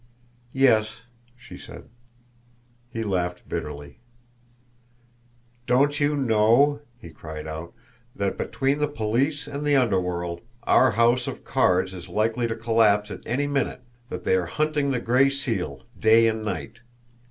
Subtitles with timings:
[0.55, 1.01] "Yes,"
[1.37, 1.87] she said.
[2.89, 3.99] He laughed bitterly.
[5.67, 7.75] "Don't you know," he cried out,
[8.15, 13.11] "that between the police and the underworld, our house of cards is likely to collapse
[13.11, 16.79] at any minute that they are hunting the Gray Seal day and night!